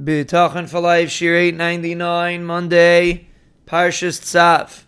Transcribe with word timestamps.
Bitachon 0.00 0.66
for 0.66 0.80
Life, 0.80 1.10
Shiur 1.10 1.36
899, 1.36 2.42
Monday, 2.42 3.28
Parshas 3.66 4.18
Tzav. 4.18 4.84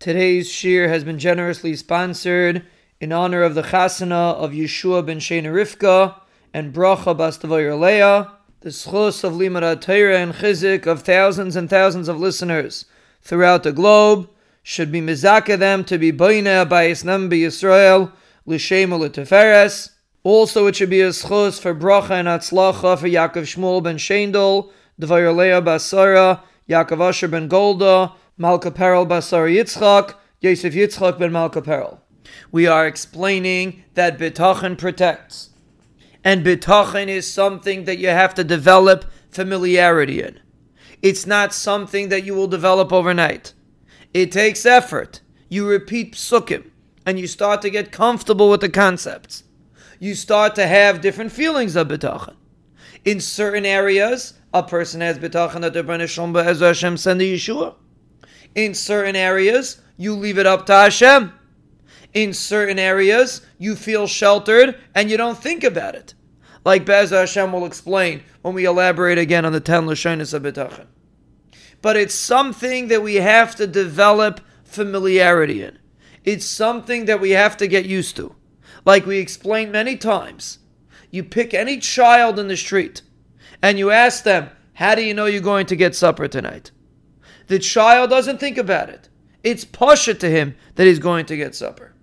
Today's 0.00 0.50
Shir 0.50 0.88
has 0.88 1.04
been 1.04 1.20
generously 1.20 1.76
sponsored 1.76 2.66
in 3.00 3.12
honor 3.12 3.42
of 3.42 3.54
the 3.54 3.62
Chasana 3.62 4.34
of 4.34 4.50
Yeshua 4.50 5.06
ben 5.06 5.20
Shena 5.20 5.52
Rivka 5.52 6.20
and 6.52 6.74
Bracha 6.74 7.16
Bastavoyer 7.16 7.78
Leah, 7.78 8.32
the 8.62 8.70
zchus 8.70 9.22
of 9.22 9.34
Limud 9.34 9.80
Torah 9.80 10.18
and 10.18 10.34
Chizuk 10.34 10.84
of 10.84 11.02
thousands 11.02 11.54
and 11.54 11.70
thousands 11.70 12.08
of 12.08 12.18
listeners 12.18 12.86
throughout 13.22 13.62
the 13.62 13.72
globe 13.72 14.28
should 14.64 14.90
be 14.90 15.00
mizaka 15.00 15.56
them 15.56 15.84
to 15.84 15.96
be 15.96 16.10
boine 16.10 16.44
abayis 16.44 17.04
nam 17.04 17.30
Yisrael 17.30 18.10
l'shem 18.46 18.90
u'leteferes, 18.90 19.90
also, 20.22 20.66
it 20.66 20.76
should 20.76 20.90
be 20.90 21.00
a 21.00 21.08
zchus 21.08 21.58
for 21.60 21.74
bracha 21.74 22.10
and 22.10 22.28
atzlacha 22.28 22.98
for 22.98 23.08
Yaakov 23.08 23.44
Shmuel 23.44 23.82
ben 23.82 23.96
Shendel, 23.96 24.70
Dvar 25.00 25.34
Leah 25.34 25.62
Basara, 25.62 26.42
Yaakov 26.68 27.08
Asher 27.08 27.28
ben 27.28 27.48
Golda, 27.48 28.12
Malka 28.36 28.70
Perel 28.70 29.08
Basara 29.08 29.50
Yitzchak, 29.50 30.14
Yosef 30.40 30.74
Yitzchak 30.74 31.18
ben 31.18 31.32
Malka 31.32 31.62
Perel. 31.62 32.00
We 32.52 32.66
are 32.66 32.86
explaining 32.86 33.82
that 33.94 34.18
bitachon 34.18 34.76
protects. 34.76 35.50
And 36.22 36.44
bitachon 36.44 37.08
is 37.08 37.32
something 37.32 37.84
that 37.84 37.96
you 37.96 38.08
have 38.08 38.34
to 38.34 38.44
develop 38.44 39.06
familiarity 39.30 40.22
in. 40.22 40.38
It's 41.00 41.26
not 41.26 41.54
something 41.54 42.10
that 42.10 42.24
you 42.24 42.34
will 42.34 42.46
develop 42.46 42.92
overnight. 42.92 43.54
It 44.12 44.32
takes 44.32 44.66
effort. 44.66 45.22
You 45.48 45.66
repeat 45.66 46.12
psukim, 46.12 46.70
and 47.06 47.18
you 47.18 47.26
start 47.26 47.62
to 47.62 47.70
get 47.70 47.90
comfortable 47.90 48.50
with 48.50 48.60
the 48.60 48.68
concepts 48.68 49.44
you 50.00 50.14
start 50.14 50.54
to 50.56 50.66
have 50.66 51.00
different 51.00 51.30
feelings 51.30 51.76
of 51.76 51.88
bitachon. 51.88 52.34
In 53.04 53.20
certain 53.20 53.64
areas, 53.64 54.34
a 54.52 54.62
person 54.62 55.00
has 55.02 55.18
bitachon 55.18 55.60
that 55.60 55.74
the 55.74 56.42
as 56.44 56.60
Hashem 56.60 56.96
send 56.96 57.20
Yeshua. 57.20 57.74
In 58.54 58.74
certain 58.74 59.14
areas, 59.14 59.80
you 59.96 60.14
leave 60.14 60.38
it 60.38 60.46
up 60.46 60.66
to 60.66 60.72
Hashem. 60.72 61.32
In 62.14 62.32
certain 62.32 62.78
areas, 62.78 63.46
you 63.58 63.76
feel 63.76 64.06
sheltered 64.06 64.80
and 64.94 65.10
you 65.10 65.16
don't 65.16 65.38
think 65.38 65.62
about 65.62 65.94
it. 65.94 66.14
Like 66.64 66.84
Bez 66.84 67.10
Hashem 67.10 67.52
will 67.52 67.66
explain 67.66 68.22
when 68.42 68.54
we 68.54 68.64
elaborate 68.64 69.18
again 69.18 69.44
on 69.44 69.52
the 69.52 69.60
ten 69.60 69.84
lashonos 69.84 70.34
of 70.34 70.42
bitachon. 70.42 70.86
But 71.82 71.96
it's 71.96 72.14
something 72.14 72.88
that 72.88 73.02
we 73.02 73.16
have 73.16 73.54
to 73.56 73.66
develop 73.66 74.40
familiarity 74.64 75.62
in. 75.62 75.78
It's 76.24 76.44
something 76.44 77.04
that 77.04 77.20
we 77.20 77.30
have 77.30 77.56
to 77.58 77.66
get 77.66 77.86
used 77.86 78.16
to. 78.16 78.34
Like 78.84 79.06
we 79.06 79.18
explained 79.18 79.72
many 79.72 79.96
times, 79.96 80.58
you 81.10 81.24
pick 81.24 81.52
any 81.52 81.78
child 81.78 82.38
in 82.38 82.48
the 82.48 82.56
street 82.56 83.02
and 83.62 83.78
you 83.78 83.90
ask 83.90 84.24
them, 84.24 84.50
How 84.74 84.94
do 84.94 85.02
you 85.02 85.14
know 85.14 85.26
you're 85.26 85.40
going 85.40 85.66
to 85.66 85.76
get 85.76 85.94
supper 85.94 86.28
tonight? 86.28 86.70
The 87.48 87.58
child 87.58 88.10
doesn't 88.10 88.38
think 88.38 88.58
about 88.58 88.88
it. 88.88 89.08
It's 89.42 89.64
pasha 89.64 90.14
to 90.14 90.30
him 90.30 90.54
that 90.76 90.86
he's 90.86 90.98
going 90.98 91.26
to 91.26 91.36
get 91.36 91.54
supper. 91.54 91.94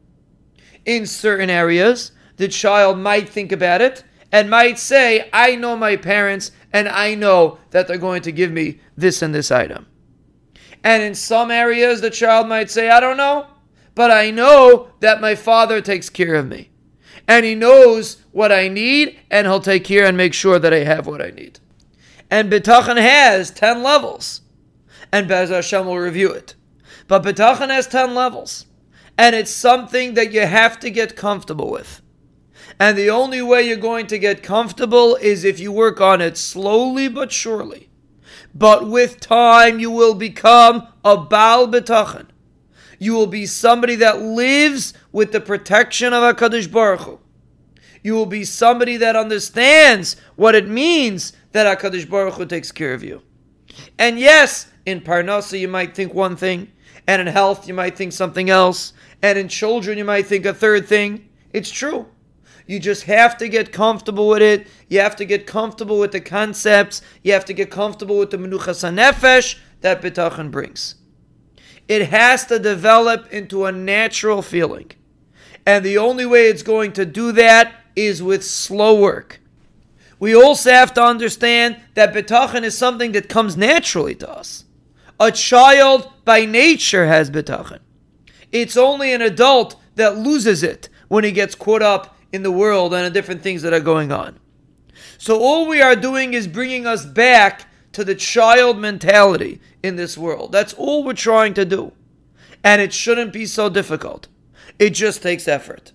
In 0.85 1.05
certain 1.05 1.49
areas, 1.49 2.11
the 2.37 2.47
child 2.47 2.97
might 2.97 3.29
think 3.29 3.51
about 3.51 3.81
it 3.81 4.03
and 4.31 4.49
might 4.49 4.77
say, 4.77 5.29
I 5.31 5.55
know 5.55 5.75
my 5.75 5.95
parents 5.95 6.51
and 6.73 6.87
I 6.87 7.15
know 7.15 7.59
that 7.71 7.87
they're 7.87 7.97
going 7.97 8.23
to 8.23 8.31
give 8.31 8.51
me 8.51 8.79
this 8.95 9.21
and 9.21 9.33
this 9.33 9.51
item. 9.51 9.87
And 10.83 11.01
in 11.01 11.15
some 11.15 11.49
areas, 11.49 12.01
the 12.01 12.09
child 12.09 12.47
might 12.47 12.69
say, 12.69 12.89
I 12.89 12.99
don't 12.99 13.17
know 13.17 13.47
but 13.97 14.11
I 14.11 14.29
know 14.29 14.89
that 14.99 15.21
my 15.21 15.33
Father 15.33 15.81
takes 15.81 16.07
care 16.07 16.35
of 16.35 16.47
me. 16.47 16.69
And 17.27 17.43
He 17.43 17.55
knows 17.55 18.17
what 18.31 18.51
I 18.51 18.67
need, 18.67 19.19
and 19.31 19.47
He'll 19.47 19.59
take 19.59 19.85
care 19.85 20.05
and 20.05 20.15
make 20.15 20.35
sure 20.35 20.59
that 20.59 20.71
I 20.71 20.83
have 20.83 21.07
what 21.07 21.19
I 21.19 21.31
need. 21.31 21.59
And 22.29 22.51
Bitachon 22.51 22.97
has 22.97 23.49
10 23.49 23.81
levels. 23.81 24.41
And 25.11 25.27
Bez 25.27 25.49
Hashem 25.49 25.87
will 25.87 25.97
review 25.97 26.31
it. 26.31 26.53
But 27.07 27.23
Bitachon 27.23 27.69
has 27.69 27.87
10 27.87 28.13
levels. 28.13 28.67
And 29.17 29.35
it's 29.35 29.49
something 29.49 30.13
that 30.13 30.31
you 30.31 30.41
have 30.41 30.79
to 30.81 30.91
get 30.91 31.15
comfortable 31.15 31.71
with. 31.71 32.03
And 32.79 32.95
the 32.95 33.09
only 33.09 33.41
way 33.41 33.63
you're 33.63 33.77
going 33.77 34.05
to 34.07 34.19
get 34.19 34.43
comfortable 34.43 35.15
is 35.15 35.43
if 35.43 35.59
you 35.59 35.71
work 35.71 35.99
on 35.99 36.21
it 36.21 36.37
slowly 36.37 37.07
but 37.07 37.31
surely. 37.31 37.89
But 38.53 38.87
with 38.87 39.19
time, 39.19 39.79
you 39.79 39.89
will 39.89 40.13
become 40.13 40.87
a 41.03 41.17
Baal 41.17 41.67
Bitachon. 41.67 42.26
You 42.99 43.13
will 43.13 43.27
be 43.27 43.45
somebody 43.45 43.95
that 43.95 44.21
lives 44.21 44.93
with 45.11 45.31
the 45.31 45.41
protection 45.41 46.13
of 46.13 46.35
HaKadosh 46.35 46.71
Baruch 46.71 47.01
Hu. 47.01 47.19
You 48.03 48.13
will 48.13 48.25
be 48.25 48.45
somebody 48.45 48.97
that 48.97 49.15
understands 49.15 50.15
what 50.35 50.55
it 50.55 50.67
means 50.67 51.33
that 51.51 51.79
HaKadosh 51.79 52.09
Baruch 52.09 52.35
Hu 52.35 52.45
takes 52.45 52.71
care 52.71 52.93
of 52.93 53.03
you. 53.03 53.21
And 53.99 54.19
yes, 54.19 54.71
in 54.85 55.01
Parnasa 55.01 55.59
you 55.59 55.67
might 55.67 55.95
think 55.95 56.13
one 56.13 56.35
thing, 56.35 56.71
and 57.07 57.21
in 57.21 57.27
health 57.27 57.67
you 57.67 57.73
might 57.73 57.97
think 57.97 58.13
something 58.13 58.49
else, 58.49 58.93
and 59.21 59.37
in 59.37 59.47
children 59.47 59.97
you 59.97 60.05
might 60.05 60.25
think 60.25 60.45
a 60.45 60.53
third 60.53 60.87
thing. 60.87 61.29
It's 61.51 61.69
true. 61.69 62.07
You 62.67 62.79
just 62.79 63.03
have 63.03 63.37
to 63.37 63.47
get 63.47 63.71
comfortable 63.71 64.27
with 64.27 64.41
it. 64.41 64.67
You 64.89 64.99
have 64.99 65.15
to 65.17 65.25
get 65.25 65.47
comfortable 65.47 65.99
with 65.99 66.11
the 66.11 66.19
concepts. 66.19 67.01
You 67.23 67.31
have 67.33 67.45
to 67.45 67.53
get 67.53 67.71
comfortable 67.71 68.19
with 68.19 68.29
the 68.29 68.37
menuchas 68.37 68.83
nefesh 68.93 69.57
that 69.81 70.01
bitachon 70.01 70.51
brings. 70.51 70.95
It 71.87 72.09
has 72.09 72.45
to 72.47 72.59
develop 72.59 73.31
into 73.31 73.65
a 73.65 73.71
natural 73.71 74.41
feeling. 74.41 74.91
And 75.65 75.83
the 75.83 75.97
only 75.97 76.25
way 76.25 76.47
it's 76.47 76.63
going 76.63 76.93
to 76.93 77.05
do 77.05 77.31
that 77.33 77.73
is 77.95 78.21
with 78.21 78.43
slow 78.43 78.99
work. 78.99 79.41
We 80.19 80.35
also 80.35 80.71
have 80.71 80.93
to 80.95 81.03
understand 81.03 81.79
that 81.93 82.13
bitachon 82.13 82.63
is 82.63 82.77
something 82.77 83.11
that 83.11 83.29
comes 83.29 83.55
naturally 83.55 84.15
to 84.15 84.29
us. 84.29 84.65
A 85.19 85.31
child 85.31 86.11
by 86.25 86.45
nature 86.45 87.07
has 87.07 87.29
bitachon. 87.29 87.79
It's 88.51 88.77
only 88.77 89.13
an 89.13 89.21
adult 89.21 89.79
that 89.95 90.17
loses 90.17 90.63
it 90.63 90.89
when 91.07 91.23
he 91.23 91.31
gets 91.31 91.55
caught 91.55 91.81
up 91.81 92.17
in 92.31 92.43
the 92.43 92.51
world 92.51 92.93
and 92.93 93.05
the 93.05 93.09
different 93.09 93.41
things 93.41 93.61
that 93.61 93.73
are 93.73 93.79
going 93.79 94.11
on. 94.11 94.39
So 95.17 95.39
all 95.39 95.67
we 95.67 95.81
are 95.81 95.95
doing 95.95 96.33
is 96.33 96.47
bringing 96.47 96.85
us 96.85 97.05
back 97.05 97.65
to 97.93 98.03
the 98.03 98.15
child 98.15 98.77
mentality 98.77 99.59
in 99.87 99.95
this 99.95 100.17
world. 100.17 100.51
That's 100.51 100.73
all 100.73 101.03
we're 101.03 101.13
trying 101.13 101.53
to 101.55 101.65
do. 101.65 101.93
And 102.63 102.81
it 102.81 102.93
shouldn't 102.93 103.33
be 103.33 103.45
so 103.45 103.69
difficult. 103.69 104.27
It 104.77 104.91
just 104.91 105.23
takes 105.23 105.47
effort. 105.47 105.93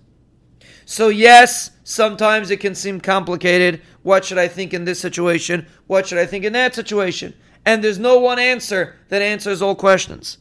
So, 0.85 1.07
yes, 1.07 1.71
sometimes 1.83 2.49
it 2.49 2.59
can 2.59 2.75
seem 2.75 2.99
complicated. 2.99 3.81
What 4.01 4.25
should 4.25 4.37
I 4.37 4.49
think 4.49 4.73
in 4.73 4.83
this 4.83 4.99
situation? 4.99 5.67
What 5.87 6.07
should 6.07 6.17
I 6.17 6.25
think 6.25 6.43
in 6.43 6.53
that 6.53 6.75
situation? 6.75 7.33
And 7.65 7.83
there's 7.83 7.99
no 7.99 8.19
one 8.19 8.39
answer 8.39 8.95
that 9.07 9.21
answers 9.21 9.61
all 9.61 9.75
questions. 9.75 10.39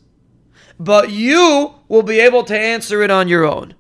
But 0.80 1.10
you 1.10 1.74
will 1.86 2.02
be 2.02 2.18
able 2.18 2.42
to 2.44 2.58
answer 2.58 3.02
it 3.02 3.10
on 3.10 3.28
your 3.28 3.44
own 3.44 3.74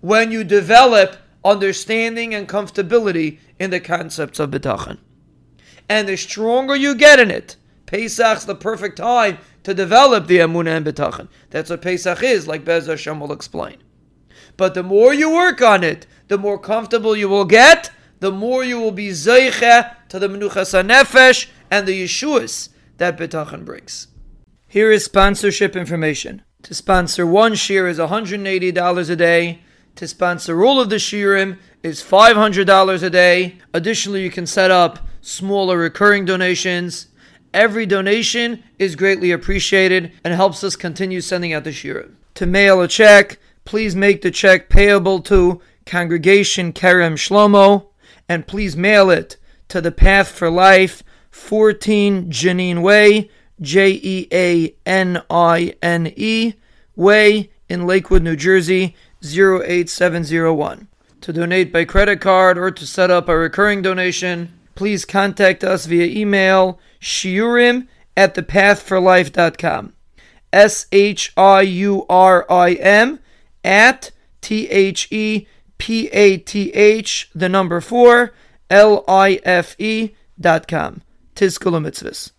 when 0.00 0.32
you 0.32 0.42
develop 0.42 1.16
understanding 1.44 2.34
and 2.34 2.48
comfortability 2.48 3.38
in 3.58 3.70
the 3.70 3.80
concepts 3.80 4.40
of 4.40 4.50
bitachon 4.50 4.98
and 5.90 6.08
the 6.08 6.16
stronger 6.16 6.76
you 6.76 6.94
get 6.94 7.18
in 7.18 7.30
it, 7.30 7.56
Pesach's 7.90 8.44
the 8.44 8.54
perfect 8.54 8.98
time 8.98 9.38
to 9.64 9.74
develop 9.74 10.28
the 10.28 10.38
Emunah 10.38 10.76
and 10.76 10.86
Bitachon. 10.86 11.26
That's 11.50 11.70
what 11.70 11.82
Pesach 11.82 12.22
is, 12.22 12.46
like 12.46 12.64
Bez 12.64 12.86
Hashem 12.86 13.18
will 13.18 13.32
explain. 13.32 13.78
But 14.56 14.74
the 14.74 14.84
more 14.84 15.12
you 15.12 15.28
work 15.28 15.60
on 15.60 15.82
it, 15.82 16.06
the 16.28 16.38
more 16.38 16.56
comfortable 16.56 17.16
you 17.16 17.28
will 17.28 17.44
get, 17.44 17.90
the 18.20 18.30
more 18.30 18.62
you 18.62 18.78
will 18.78 18.92
be 18.92 19.08
Zeiche 19.08 19.92
to 20.08 20.18
the 20.20 20.28
Menuchas 20.28 20.72
HaNefesh 20.72 21.48
and 21.68 21.84
the 21.84 22.04
Yeshuas 22.04 22.68
that 22.98 23.18
Bitachon 23.18 23.64
brings. 23.64 24.06
Here 24.68 24.92
is 24.92 25.04
sponsorship 25.04 25.74
information. 25.74 26.42
To 26.62 26.74
sponsor 26.74 27.26
one 27.26 27.54
shiur 27.54 27.88
is 27.90 27.98
$180 27.98 29.10
a 29.10 29.16
day. 29.16 29.62
To 29.96 30.06
sponsor 30.06 30.64
all 30.64 30.80
of 30.80 30.90
the 30.90 30.96
shiurim 30.96 31.58
is 31.82 32.04
$500 32.04 33.02
a 33.02 33.10
day. 33.10 33.58
Additionally, 33.74 34.22
you 34.22 34.30
can 34.30 34.46
set 34.46 34.70
up 34.70 35.00
smaller 35.20 35.76
recurring 35.76 36.24
donations. 36.24 37.08
Every 37.52 37.84
donation 37.84 38.62
is 38.78 38.94
greatly 38.96 39.32
appreciated 39.32 40.12
and 40.22 40.34
helps 40.34 40.62
us 40.62 40.76
continue 40.76 41.20
sending 41.20 41.52
out 41.52 41.64
the 41.64 41.72
shira. 41.72 42.08
To 42.34 42.46
mail 42.46 42.80
a 42.80 42.88
check, 42.88 43.38
please 43.64 43.96
make 43.96 44.22
the 44.22 44.30
check 44.30 44.68
payable 44.68 45.20
to 45.22 45.60
Congregation 45.84 46.72
Kerem 46.72 47.14
Shlomo, 47.14 47.88
and 48.28 48.46
please 48.46 48.76
mail 48.76 49.10
it 49.10 49.36
to 49.68 49.80
the 49.80 49.90
Path 49.90 50.28
for 50.28 50.48
Life, 50.48 51.02
14 51.30 52.30
Jeanine 52.30 52.82
Way, 52.82 53.30
J 53.60 54.00
E 54.02 54.28
A 54.32 54.74
N 54.86 55.22
I 55.28 55.74
N 55.82 56.12
E 56.16 56.54
Way 56.94 57.50
in 57.68 57.86
Lakewood, 57.86 58.22
New 58.22 58.36
Jersey, 58.36 58.94
08701. 59.22 60.88
To 61.20 61.32
donate 61.32 61.72
by 61.72 61.84
credit 61.84 62.20
card 62.20 62.56
or 62.56 62.70
to 62.70 62.86
set 62.86 63.10
up 63.10 63.28
a 63.28 63.36
recurring 63.36 63.82
donation, 63.82 64.52
please 64.80 65.04
contact 65.04 65.62
us 65.62 65.84
via 65.84 66.06
email 66.06 66.80
shiurim 67.02 67.86
at 68.16 68.34
thepathforlife.com. 68.34 69.92
S 70.54 70.86
H 70.90 71.34
I 71.36 71.60
U 71.60 72.06
R 72.08 72.46
I 72.50 72.72
M 72.72 73.18
at 73.62 74.10
T 74.40 74.70
H 74.70 75.06
E 75.12 75.46
P 75.76 76.08
A 76.08 76.38
T 76.38 76.70
H, 76.72 77.30
the 77.34 77.50
number 77.50 77.82
four, 77.82 78.32
L 78.70 79.04
I 79.06 79.38
F 79.44 79.76
E 79.78 80.14
dot 80.40 80.66
com. 80.66 81.02
Tizkula. 81.34 82.32